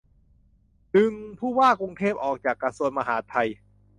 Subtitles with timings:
[0.93, 3.47] ดึง ผู้ว่ากรุงเทพ ออกจากกระทรวงมหาดไทย